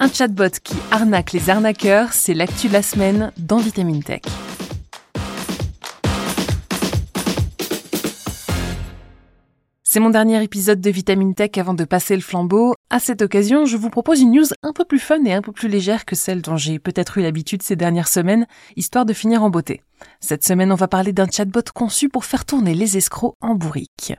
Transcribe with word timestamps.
Un 0.00 0.08
chatbot 0.08 0.50
qui 0.62 0.76
arnaque 0.92 1.32
les 1.32 1.50
arnaqueurs, 1.50 2.12
c'est 2.12 2.32
l'actu 2.32 2.68
de 2.68 2.72
la 2.72 2.82
semaine 2.82 3.32
dans 3.36 3.56
Vitamine 3.56 4.00
Tech. 4.00 4.20
C'est 9.82 9.98
mon 9.98 10.10
dernier 10.10 10.40
épisode 10.40 10.80
de 10.80 10.90
Vitamine 10.90 11.34
Tech 11.34 11.50
avant 11.56 11.74
de 11.74 11.84
passer 11.84 12.14
le 12.14 12.22
flambeau. 12.22 12.74
À 12.90 13.00
cette 13.00 13.22
occasion, 13.22 13.64
je 13.64 13.76
vous 13.76 13.90
propose 13.90 14.20
une 14.20 14.30
news 14.30 14.46
un 14.62 14.72
peu 14.72 14.84
plus 14.84 15.00
fun 15.00 15.24
et 15.24 15.32
un 15.32 15.42
peu 15.42 15.50
plus 15.50 15.68
légère 15.68 16.04
que 16.04 16.14
celle 16.14 16.42
dont 16.42 16.56
j'ai 16.56 16.78
peut-être 16.78 17.18
eu 17.18 17.22
l'habitude 17.22 17.64
ces 17.64 17.74
dernières 17.74 18.06
semaines, 18.06 18.46
histoire 18.76 19.04
de 19.04 19.12
finir 19.12 19.42
en 19.42 19.50
beauté. 19.50 19.82
Cette 20.20 20.44
semaine, 20.44 20.70
on 20.70 20.76
va 20.76 20.86
parler 20.86 21.12
d'un 21.12 21.26
chatbot 21.28 21.72
conçu 21.74 22.08
pour 22.08 22.24
faire 22.24 22.44
tourner 22.44 22.74
les 22.74 22.96
escrocs 22.96 23.34
en 23.40 23.56
bourrique. 23.56 24.14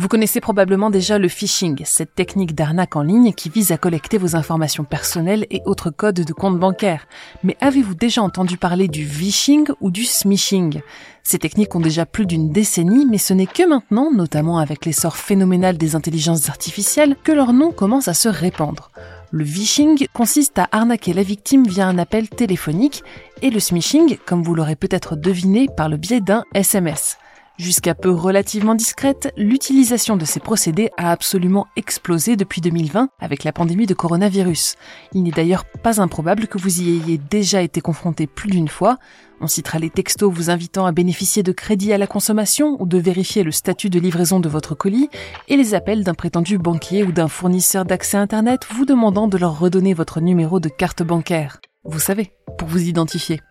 Vous 0.00 0.08
connaissez 0.08 0.40
probablement 0.40 0.88
déjà 0.88 1.18
le 1.18 1.28
phishing, 1.28 1.82
cette 1.84 2.14
technique 2.14 2.54
d'arnaque 2.54 2.96
en 2.96 3.02
ligne 3.02 3.34
qui 3.34 3.50
vise 3.50 3.70
à 3.70 3.76
collecter 3.76 4.16
vos 4.16 4.34
informations 4.34 4.84
personnelles 4.84 5.46
et 5.50 5.60
autres 5.66 5.90
codes 5.90 6.22
de 6.22 6.32
compte 6.32 6.58
bancaire. 6.58 7.06
Mais 7.44 7.54
avez-vous 7.60 7.94
déjà 7.94 8.22
entendu 8.22 8.56
parler 8.56 8.88
du 8.88 9.04
vishing 9.04 9.66
ou 9.82 9.90
du 9.90 10.04
smishing? 10.04 10.80
Ces 11.22 11.38
techniques 11.38 11.74
ont 11.74 11.80
déjà 11.80 12.06
plus 12.06 12.24
d'une 12.24 12.50
décennie, 12.50 13.04
mais 13.04 13.18
ce 13.18 13.34
n'est 13.34 13.44
que 13.44 13.68
maintenant, 13.68 14.10
notamment 14.10 14.56
avec 14.56 14.86
l'essor 14.86 15.18
phénoménal 15.18 15.76
des 15.76 15.94
intelligences 15.94 16.48
artificielles, 16.48 17.14
que 17.22 17.32
leur 17.32 17.52
nom 17.52 17.70
commence 17.70 18.08
à 18.08 18.14
se 18.14 18.30
répandre. 18.30 18.90
Le 19.32 19.44
vishing 19.44 20.06
consiste 20.14 20.58
à 20.58 20.68
arnaquer 20.72 21.12
la 21.12 21.22
victime 21.22 21.66
via 21.66 21.86
un 21.86 21.98
appel 21.98 22.30
téléphonique 22.30 23.04
et 23.42 23.50
le 23.50 23.60
smishing, 23.60 24.16
comme 24.24 24.42
vous 24.42 24.54
l'aurez 24.54 24.76
peut-être 24.76 25.14
deviné, 25.14 25.68
par 25.76 25.90
le 25.90 25.98
biais 25.98 26.22
d'un 26.22 26.44
SMS. 26.54 27.18
Jusqu'à 27.60 27.94
peu 27.94 28.08
relativement 28.08 28.74
discrète, 28.74 29.34
l'utilisation 29.36 30.16
de 30.16 30.24
ces 30.24 30.40
procédés 30.40 30.88
a 30.96 31.12
absolument 31.12 31.66
explosé 31.76 32.34
depuis 32.34 32.62
2020 32.62 33.10
avec 33.20 33.44
la 33.44 33.52
pandémie 33.52 33.84
de 33.84 33.92
coronavirus. 33.92 34.76
Il 35.12 35.24
n'est 35.24 35.30
d'ailleurs 35.30 35.66
pas 35.66 36.00
improbable 36.00 36.46
que 36.46 36.56
vous 36.56 36.80
y 36.80 36.88
ayez 36.88 37.18
déjà 37.18 37.60
été 37.60 37.82
confronté 37.82 38.26
plus 38.26 38.48
d'une 38.48 38.68
fois. 38.68 38.96
On 39.42 39.46
citera 39.46 39.78
les 39.78 39.90
textos 39.90 40.32
vous 40.32 40.48
invitant 40.48 40.86
à 40.86 40.92
bénéficier 40.92 41.42
de 41.42 41.52
crédits 41.52 41.92
à 41.92 41.98
la 41.98 42.06
consommation 42.06 42.78
ou 42.80 42.86
de 42.86 42.96
vérifier 42.96 43.42
le 43.42 43.52
statut 43.52 43.90
de 43.90 44.00
livraison 44.00 44.40
de 44.40 44.48
votre 44.48 44.74
colis 44.74 45.10
et 45.48 45.58
les 45.58 45.74
appels 45.74 46.02
d'un 46.02 46.14
prétendu 46.14 46.56
banquier 46.56 47.02
ou 47.02 47.12
d'un 47.12 47.28
fournisseur 47.28 47.84
d'accès 47.84 48.16
Internet 48.16 48.62
vous 48.74 48.86
demandant 48.86 49.28
de 49.28 49.36
leur 49.36 49.58
redonner 49.58 49.92
votre 49.92 50.22
numéro 50.22 50.60
de 50.60 50.70
carte 50.70 51.02
bancaire. 51.02 51.60
Vous 51.84 52.00
savez, 52.00 52.32
pour 52.56 52.68
vous 52.68 52.88
identifier. 52.88 53.42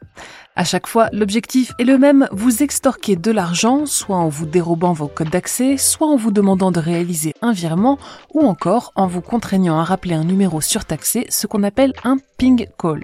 À 0.56 0.66
chaque 0.66 0.88
fois, 0.88 1.08
l'objectif 1.14 1.72
est 1.80 1.86
le 1.86 1.98
même, 1.98 2.28
vous 2.32 2.64
extorquer 2.64 3.16
de 3.16 3.32
l'argent, 3.32 3.86
soit 3.86 4.18
en 4.18 4.28
vous 4.28 4.46
dérobant 4.46 4.92
vos 4.92 5.08
codes 5.08 5.30
d'accès, 5.30 5.78
soit 5.78 6.08
en 6.08 6.18
vous 6.18 6.32
demandant 6.32 6.72
de 6.72 6.80
réaliser 6.80 7.34
un 7.42 7.54
virement, 7.54 7.98
ou 8.34 8.42
encore 8.42 8.92
en 8.96 9.08
vous 9.08 9.22
contraignant 9.22 9.80
à 9.80 9.84
rappeler 9.84 10.16
un 10.16 10.26
numéro 10.26 10.60
surtaxé, 10.60 11.28
ce 11.30 11.48
qu'on 11.48 11.64
appelle 11.64 11.94
un 12.04 12.18
ping 12.38 12.68
call. 12.78 13.04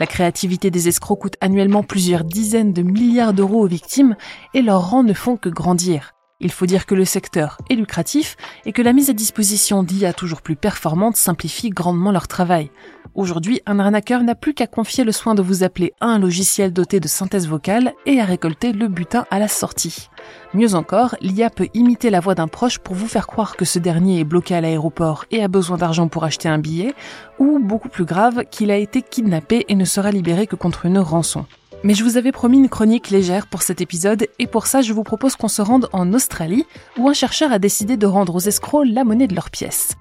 La 0.00 0.06
créativité 0.06 0.70
des 0.72 0.88
escrocs 0.88 1.20
coûte 1.20 1.36
annuellement 1.40 1.84
plusieurs 1.84 2.24
dizaines 2.24 2.72
de 2.72 2.82
milliards 2.82 3.32
d'euros 3.32 3.62
aux 3.62 3.68
victimes, 3.68 4.16
et 4.54 4.62
leurs 4.62 4.90
rangs 4.90 5.04
ne 5.04 5.14
font 5.14 5.36
que 5.36 5.48
grandir. 5.48 6.14
Il 6.40 6.52
faut 6.52 6.66
dire 6.66 6.86
que 6.86 6.94
le 6.94 7.04
secteur 7.04 7.58
est 7.68 7.74
lucratif 7.74 8.36
et 8.64 8.72
que 8.72 8.82
la 8.82 8.92
mise 8.92 9.10
à 9.10 9.12
disposition 9.12 9.82
d'IA 9.82 10.12
toujours 10.12 10.40
plus 10.40 10.54
performantes 10.54 11.16
simplifie 11.16 11.70
grandement 11.70 12.12
leur 12.12 12.28
travail. 12.28 12.70
Aujourd'hui, 13.18 13.60
un 13.66 13.80
arnaqueur 13.80 14.22
n'a 14.22 14.36
plus 14.36 14.54
qu'à 14.54 14.68
confier 14.68 15.02
le 15.02 15.10
soin 15.10 15.34
de 15.34 15.42
vous 15.42 15.64
appeler 15.64 15.92
à 16.00 16.06
un 16.06 16.20
logiciel 16.20 16.72
doté 16.72 17.00
de 17.00 17.08
synthèse 17.08 17.48
vocale 17.48 17.92
et 18.06 18.20
à 18.20 18.24
récolter 18.24 18.72
le 18.72 18.86
butin 18.86 19.26
à 19.32 19.40
la 19.40 19.48
sortie. 19.48 20.08
Mieux 20.54 20.76
encore, 20.76 21.16
l'IA 21.20 21.50
peut 21.50 21.66
imiter 21.74 22.10
la 22.10 22.20
voix 22.20 22.36
d'un 22.36 22.46
proche 22.46 22.78
pour 22.78 22.94
vous 22.94 23.08
faire 23.08 23.26
croire 23.26 23.56
que 23.56 23.64
ce 23.64 23.80
dernier 23.80 24.20
est 24.20 24.24
bloqué 24.24 24.54
à 24.54 24.60
l'aéroport 24.60 25.24
et 25.32 25.42
a 25.42 25.48
besoin 25.48 25.78
d'argent 25.78 26.06
pour 26.06 26.22
acheter 26.22 26.48
un 26.48 26.58
billet, 26.58 26.94
ou, 27.40 27.58
beaucoup 27.58 27.88
plus 27.88 28.04
grave, 28.04 28.44
qu'il 28.52 28.70
a 28.70 28.76
été 28.76 29.02
kidnappé 29.02 29.64
et 29.68 29.74
ne 29.74 29.84
sera 29.84 30.12
libéré 30.12 30.46
que 30.46 30.54
contre 30.54 30.86
une 30.86 31.00
rançon. 31.00 31.44
Mais 31.82 31.94
je 31.94 32.04
vous 32.04 32.18
avais 32.18 32.30
promis 32.30 32.58
une 32.58 32.68
chronique 32.68 33.10
légère 33.10 33.48
pour 33.48 33.62
cet 33.62 33.80
épisode 33.80 34.28
et 34.38 34.46
pour 34.46 34.68
ça 34.68 34.80
je 34.80 34.92
vous 34.92 35.02
propose 35.02 35.34
qu'on 35.34 35.48
se 35.48 35.62
rende 35.62 35.88
en 35.92 36.12
Australie 36.12 36.66
où 36.96 37.08
un 37.08 37.14
chercheur 37.14 37.50
a 37.50 37.58
décidé 37.58 37.96
de 37.96 38.06
rendre 38.06 38.36
aux 38.36 38.46
escrocs 38.46 38.86
la 38.86 39.02
monnaie 39.02 39.26
de 39.26 39.34
leurs 39.34 39.50
pièces. 39.50 39.96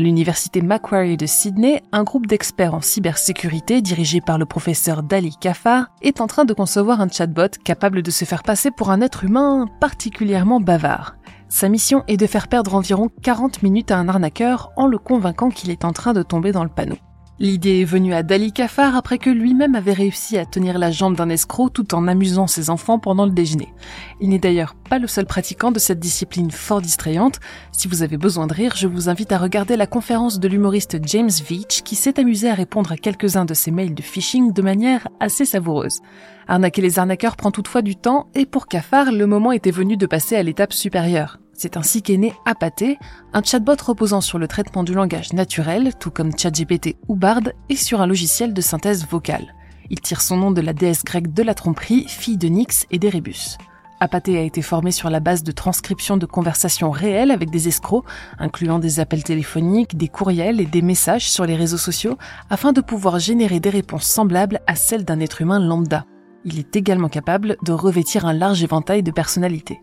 À 0.00 0.02
l'université 0.02 0.62
Macquarie 0.62 1.18
de 1.18 1.26
Sydney, 1.26 1.82
un 1.92 2.04
groupe 2.04 2.26
d'experts 2.26 2.72
en 2.72 2.80
cybersécurité 2.80 3.82
dirigé 3.82 4.22
par 4.22 4.38
le 4.38 4.46
professeur 4.46 5.02
Dali 5.02 5.36
Kafar 5.38 5.88
est 6.00 6.22
en 6.22 6.26
train 6.26 6.46
de 6.46 6.54
concevoir 6.54 7.02
un 7.02 7.08
chatbot 7.10 7.50
capable 7.62 8.00
de 8.00 8.10
se 8.10 8.24
faire 8.24 8.42
passer 8.42 8.70
pour 8.70 8.90
un 8.90 9.02
être 9.02 9.24
humain 9.24 9.66
particulièrement 9.78 10.58
bavard. 10.58 11.16
Sa 11.50 11.68
mission 11.68 12.02
est 12.08 12.16
de 12.16 12.26
faire 12.26 12.48
perdre 12.48 12.74
environ 12.74 13.10
40 13.20 13.62
minutes 13.62 13.90
à 13.90 13.98
un 13.98 14.08
arnaqueur 14.08 14.70
en 14.78 14.86
le 14.86 14.96
convainquant 14.96 15.50
qu'il 15.50 15.68
est 15.68 15.84
en 15.84 15.92
train 15.92 16.14
de 16.14 16.22
tomber 16.22 16.52
dans 16.52 16.64
le 16.64 16.70
panneau. 16.70 16.96
L'idée 17.42 17.80
est 17.80 17.84
venue 17.84 18.12
à 18.12 18.22
Dali 18.22 18.52
Kafar 18.52 18.94
après 18.94 19.16
que 19.16 19.30
lui-même 19.30 19.74
avait 19.74 19.94
réussi 19.94 20.36
à 20.36 20.44
tenir 20.44 20.78
la 20.78 20.90
jambe 20.90 21.16
d'un 21.16 21.30
escroc 21.30 21.70
tout 21.70 21.94
en 21.94 22.06
amusant 22.06 22.46
ses 22.46 22.68
enfants 22.68 22.98
pendant 22.98 23.24
le 23.24 23.32
déjeuner. 23.32 23.72
Il 24.20 24.28
n'est 24.28 24.38
d'ailleurs 24.38 24.74
pas 24.74 24.98
le 24.98 25.06
seul 25.06 25.24
pratiquant 25.24 25.72
de 25.72 25.78
cette 25.78 26.00
discipline 26.00 26.50
fort 26.50 26.82
distrayante. 26.82 27.40
Si 27.72 27.88
vous 27.88 28.02
avez 28.02 28.18
besoin 28.18 28.46
de 28.46 28.52
rire, 28.52 28.74
je 28.76 28.86
vous 28.86 29.08
invite 29.08 29.32
à 29.32 29.38
regarder 29.38 29.78
la 29.78 29.86
conférence 29.86 30.38
de 30.38 30.48
l'humoriste 30.48 30.98
James 31.06 31.30
Veach 31.30 31.80
qui 31.82 31.96
s'est 31.96 32.20
amusé 32.20 32.50
à 32.50 32.54
répondre 32.54 32.92
à 32.92 32.98
quelques-uns 32.98 33.46
de 33.46 33.54
ses 33.54 33.70
mails 33.70 33.94
de 33.94 34.02
phishing 34.02 34.52
de 34.52 34.60
manière 34.60 35.08
assez 35.18 35.46
savoureuse. 35.46 36.00
Arnaquer 36.46 36.82
les 36.82 36.98
arnaqueurs 36.98 37.36
prend 37.36 37.52
toutefois 37.52 37.80
du 37.80 37.96
temps 37.96 38.28
et 38.34 38.44
pour 38.44 38.66
Kafar, 38.66 39.12
le 39.12 39.26
moment 39.26 39.52
était 39.52 39.70
venu 39.70 39.96
de 39.96 40.04
passer 40.04 40.36
à 40.36 40.42
l'étape 40.42 40.74
supérieure. 40.74 41.38
C'est 41.62 41.76
ainsi 41.76 42.00
qu'est 42.00 42.16
né 42.16 42.32
Apaté, 42.46 42.98
un 43.34 43.42
chatbot 43.42 43.76
reposant 43.84 44.22
sur 44.22 44.38
le 44.38 44.48
traitement 44.48 44.82
du 44.82 44.94
langage 44.94 45.34
naturel, 45.34 45.92
tout 46.00 46.10
comme 46.10 46.30
ChatGPT 46.34 46.96
ou 47.06 47.16
Bard, 47.16 47.42
et 47.68 47.76
sur 47.76 48.00
un 48.00 48.06
logiciel 48.06 48.54
de 48.54 48.62
synthèse 48.62 49.06
vocale. 49.06 49.54
Il 49.90 50.00
tire 50.00 50.22
son 50.22 50.38
nom 50.38 50.52
de 50.52 50.62
la 50.62 50.72
déesse 50.72 51.04
grecque 51.04 51.34
de 51.34 51.42
la 51.42 51.52
tromperie, 51.52 52.06
fille 52.08 52.38
de 52.38 52.48
Nyx 52.48 52.86
et 52.90 52.98
d'Erebus. 52.98 53.58
Apaté 54.00 54.38
a 54.38 54.42
été 54.42 54.62
formé 54.62 54.90
sur 54.90 55.10
la 55.10 55.20
base 55.20 55.42
de 55.42 55.52
transcriptions 55.52 56.16
de 56.16 56.24
conversations 56.24 56.90
réelles 56.90 57.30
avec 57.30 57.50
des 57.50 57.68
escrocs, 57.68 58.06
incluant 58.38 58.78
des 58.78 58.98
appels 58.98 59.22
téléphoniques, 59.22 59.98
des 59.98 60.08
courriels 60.08 60.62
et 60.62 60.66
des 60.66 60.80
messages 60.80 61.30
sur 61.30 61.44
les 61.44 61.56
réseaux 61.56 61.76
sociaux, 61.76 62.16
afin 62.48 62.72
de 62.72 62.80
pouvoir 62.80 63.18
générer 63.18 63.60
des 63.60 63.68
réponses 63.68 64.06
semblables 64.06 64.60
à 64.66 64.76
celles 64.76 65.04
d'un 65.04 65.20
être 65.20 65.42
humain 65.42 65.60
lambda. 65.60 66.06
Il 66.46 66.58
est 66.58 66.74
également 66.74 67.10
capable 67.10 67.58
de 67.62 67.72
revêtir 67.72 68.24
un 68.24 68.32
large 68.32 68.62
éventail 68.62 69.02
de 69.02 69.10
personnalités. 69.10 69.78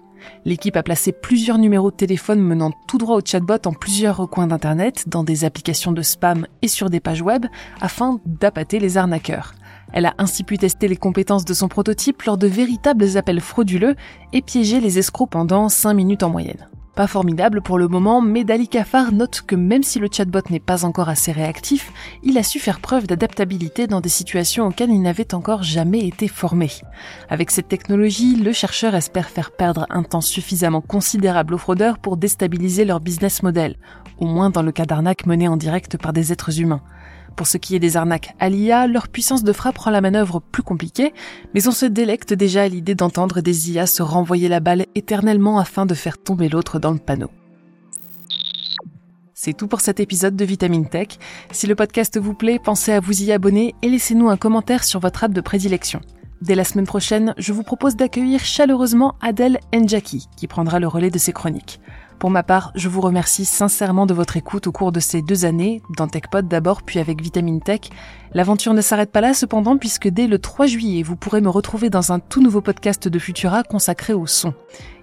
L'équipe 0.45 0.77
a 0.77 0.83
placé 0.83 1.11
plusieurs 1.11 1.57
numéros 1.57 1.91
de 1.91 1.95
téléphone 1.95 2.39
menant 2.39 2.71
tout 2.87 2.97
droit 2.97 3.17
au 3.17 3.21
chatbot 3.23 3.65
en 3.65 3.73
plusieurs 3.73 4.17
recoins 4.17 4.47
d'Internet, 4.47 5.05
dans 5.07 5.23
des 5.23 5.45
applications 5.45 5.91
de 5.91 6.01
spam 6.01 6.47
et 6.61 6.67
sur 6.67 6.89
des 6.89 6.99
pages 6.99 7.21
web, 7.21 7.45
afin 7.81 8.19
d'appâter 8.25 8.79
les 8.79 8.97
arnaqueurs. 8.97 9.53
Elle 9.93 10.05
a 10.05 10.13
ainsi 10.17 10.43
pu 10.43 10.57
tester 10.57 10.87
les 10.87 10.97
compétences 10.97 11.45
de 11.45 11.53
son 11.53 11.67
prototype 11.67 12.23
lors 12.23 12.37
de 12.37 12.47
véritables 12.47 13.17
appels 13.17 13.41
frauduleux 13.41 13.95
et 14.33 14.41
piéger 14.41 14.79
les 14.79 14.99
escrocs 14.99 15.29
pendant 15.29 15.69
5 15.69 15.93
minutes 15.93 16.23
en 16.23 16.29
moyenne. 16.29 16.67
Pas 16.97 17.05
formidable 17.05 17.61
pour 17.61 17.77
le 17.77 17.87
moment, 17.87 18.21
mais 18.21 18.43
Dali 18.43 18.67
Kafar 18.67 19.11
note 19.11 19.43
que 19.45 19.55
même 19.55 19.83
si 19.83 19.99
le 19.99 20.07
chatbot 20.11 20.41
n'est 20.49 20.59
pas 20.59 20.83
encore 20.83 21.09
assez 21.09 21.31
réactif, 21.31 21.93
il 22.23 22.39
a 22.39 22.41
su 22.41 22.57
faire 22.57 22.79
preuve 22.79 23.05
d'adaptabilité 23.05 23.85
dans 23.85 24.01
des 24.01 24.09
situations 24.09 24.65
auxquelles 24.65 24.89
il 24.89 25.03
n'avait 25.03 25.35
encore 25.35 25.61
jamais 25.61 26.07
été 26.07 26.27
formé. 26.27 26.71
Avec 27.29 27.51
cette 27.51 27.67
technologie, 27.67 28.35
le 28.35 28.51
chercheur 28.51 28.95
espère 28.95 29.29
faire 29.29 29.51
perdre 29.51 29.85
un 29.91 30.01
temps 30.01 30.21
suffisamment 30.21 30.81
considérable 30.81 31.53
aux 31.53 31.59
fraudeurs 31.59 31.99
pour 31.99 32.17
déstabiliser 32.17 32.83
leur 32.83 32.99
business 32.99 33.43
model, 33.43 33.75
au 34.17 34.25
moins 34.25 34.49
dans 34.49 34.63
le 34.63 34.71
cas 34.71 34.85
d'arnaques 34.85 35.27
menées 35.27 35.47
en 35.47 35.55
direct 35.55 35.99
par 35.99 36.13
des 36.13 36.31
êtres 36.33 36.59
humains. 36.59 36.81
Pour 37.37 37.45
ce 37.45 37.57
qui 37.57 37.75
est 37.75 37.79
des 37.79 37.97
arnaques 37.97 38.33
à 38.39 38.49
l'IA, 38.49 38.87
leur 38.87 39.07
puissance 39.07 39.43
de 39.43 39.53
frappe 39.53 39.77
rend 39.77 39.91
la 39.91 40.01
manœuvre 40.01 40.41
plus 40.41 40.63
compliquée, 40.63 41.13
mais 41.53 41.67
on 41.67 41.71
se 41.71 41.85
délecte 41.85 42.33
déjà 42.33 42.63
à 42.63 42.67
l'idée 42.67 42.95
d'entendre 42.95 43.41
des 43.41 43.71
IA 43.71 43.85
se 43.85 44.01
renvoyer 44.01 44.49
la 44.49 44.59
balle 44.59 44.87
éternellement 44.95 45.59
afin 45.59 45.85
de 45.85 45.93
faire 45.93 46.17
tomber 46.17 46.49
l'autre 46.49 46.79
dans 46.79 46.91
le 46.91 46.97
panneau. 46.97 47.29
C'est 49.35 49.55
tout 49.55 49.67
pour 49.67 49.81
cet 49.81 49.99
épisode 49.99 50.35
de 50.35 50.45
Vitamine 50.45 50.89
Tech. 50.89 51.09
Si 51.51 51.67
le 51.67 51.75
podcast 51.75 52.19
vous 52.19 52.33
plaît, 52.33 52.57
pensez 52.57 52.91
à 52.91 52.99
vous 52.99 53.21
y 53.21 53.31
abonner 53.31 53.75
et 53.83 53.89
laissez-nous 53.89 54.29
un 54.29 54.37
commentaire 54.37 54.83
sur 54.83 54.99
votre 54.99 55.23
app 55.23 55.31
de 55.31 55.41
prédilection. 55.41 56.01
Dès 56.41 56.55
la 56.55 56.63
semaine 56.63 56.87
prochaine, 56.87 57.35
je 57.37 57.53
vous 57.53 57.63
propose 57.63 57.95
d'accueillir 57.95 58.43
chaleureusement 58.43 59.15
Adèle 59.21 59.59
Njaki, 59.75 60.27
qui 60.35 60.47
prendra 60.47 60.79
le 60.79 60.87
relais 60.87 61.11
de 61.11 61.19
ses 61.19 61.33
chroniques. 61.33 61.79
Pour 62.19 62.31
ma 62.31 62.41
part, 62.41 62.71
je 62.73 62.89
vous 62.89 63.01
remercie 63.01 63.45
sincèrement 63.45 64.07
de 64.07 64.13
votre 64.13 64.37
écoute 64.37 64.65
au 64.65 64.71
cours 64.71 64.91
de 64.91 64.99
ces 64.99 65.21
deux 65.21 65.45
années, 65.45 65.83
dans 65.95 66.07
TechPod 66.07 66.47
d'abord, 66.47 66.81
puis 66.81 66.97
avec 66.97 67.21
Vitamine 67.21 67.61
Tech. 67.61 67.81
L'aventure 68.33 68.73
ne 68.73 68.81
s'arrête 68.81 69.11
pas 69.11 69.21
là 69.21 69.35
cependant, 69.35 69.77
puisque 69.77 70.07
dès 70.07 70.25
le 70.25 70.39
3 70.39 70.65
juillet, 70.65 71.03
vous 71.03 71.15
pourrez 71.15 71.41
me 71.41 71.49
retrouver 71.49 71.91
dans 71.91 72.11
un 72.11 72.19
tout 72.19 72.41
nouveau 72.41 72.61
podcast 72.61 73.07
de 73.07 73.19
Futura 73.19 73.61
consacré 73.61 74.13
au 74.13 74.25
son. 74.25 74.55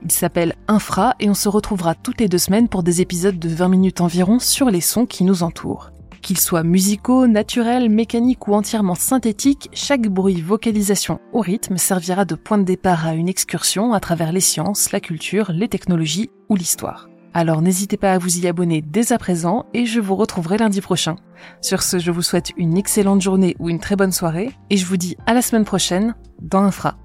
Il 0.03 0.11
s'appelle 0.11 0.57
Infra 0.67 1.15
et 1.21 1.31
on 1.31 1.35
se 1.35 1.49
retrouvera 1.49 1.95
toutes 1.95 2.21
les 2.21 2.29
deux 2.29 2.39
semaines 2.39 2.69
pour 2.69 2.83
des 2.83 3.01
épisodes 3.01 3.39
de 3.39 3.49
20 3.49 3.69
minutes 3.69 4.01
environ 4.01 4.41
sur 4.41 4.69
les 4.69 4.81
sons 4.81 5.07
qui 5.07 5.23
nous 5.23 5.45
entourent. 5.45 5.94
Qu'ils 6.25 6.41
soient 6.41 6.63
musicaux, 6.63 7.27
naturels, 7.27 7.91
mécaniques 7.91 8.49
ou 8.49 8.55
entièrement 8.55 8.95
synthétiques, 8.95 9.69
chaque 9.75 10.09
bruit, 10.09 10.41
vocalisation 10.41 11.21
ou 11.35 11.41
rythme 11.41 11.77
servira 11.77 12.25
de 12.25 12.35
point 12.35 12.57
de 12.57 12.65
départ 12.65 13.07
à 13.07 13.13
une 13.13 13.29
excursion 13.29 13.93
à 13.93 14.01
travers 14.01 14.33
les 14.33 14.41
sciences, 14.41 14.91
la 14.91 15.01
culture, 15.01 15.53
les 15.53 15.69
technologies 15.69 16.31
ou 16.49 16.57
l'histoire. 16.57 17.11
Alors 17.35 17.61
n'hésitez 17.61 17.99
pas 17.99 18.15
à 18.15 18.19
vous 18.19 18.39
y 18.39 18.49
abonner 18.49 18.81
dès 18.81 19.13
à 19.13 19.19
présent 19.19 19.67
et 19.75 19.85
je 19.85 20.01
vous 20.01 20.17
retrouverai 20.17 20.57
lundi 20.57 20.81
prochain. 20.81 21.17
Sur 21.61 21.83
ce, 21.83 21.99
je 21.99 22.11
vous 22.11 22.23
souhaite 22.23 22.53
une 22.57 22.79
excellente 22.79 23.21
journée 23.21 23.55
ou 23.59 23.69
une 23.69 23.79
très 23.79 23.95
bonne 23.95 24.11
soirée 24.11 24.51
et 24.71 24.79
je 24.79 24.87
vous 24.87 24.97
dis 24.97 25.19
à 25.27 25.35
la 25.35 25.43
semaine 25.43 25.67
prochaine 25.67 26.15
dans 26.41 26.63
Infra. 26.63 26.97